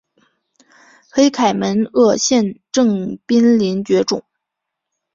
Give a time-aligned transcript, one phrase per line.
[1.11, 4.23] 黑凯门鳄现正濒临绝种。